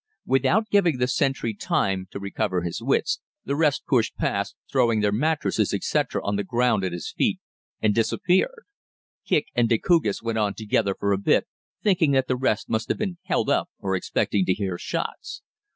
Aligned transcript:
Without 0.25 0.67
giving 0.71 0.97
the 0.97 1.07
sentry 1.07 1.53
time 1.53 2.07
to 2.09 2.19
recover 2.19 2.63
his 2.63 2.81
wits, 2.81 3.19
the 3.45 3.55
rest 3.55 3.83
pushed 3.85 4.15
past, 4.15 4.55
throwing 4.71 5.01
their 5.01 5.11
mattresses, 5.11 5.75
etc., 5.75 6.25
on 6.25 6.37
the 6.37 6.43
ground 6.43 6.83
at 6.83 6.91
his 6.91 7.11
feet, 7.15 7.37
and 7.83 7.93
disappeared. 7.93 8.63
Kicq 9.29 9.45
and 9.53 9.69
Decugis 9.69 10.23
went 10.23 10.39
on 10.39 10.55
together 10.55 10.95
for 10.99 11.11
a 11.11 11.19
bit, 11.19 11.45
thinking 11.83 12.13
that 12.13 12.27
the 12.27 12.35
rest 12.35 12.67
must 12.67 12.89
have 12.89 12.97
been 12.97 13.19
held 13.25 13.47
up 13.47 13.69
and 13.79 13.95
expecting 13.95 14.43
to 14.45 14.55
hear 14.55 14.75
shots. 14.79 15.43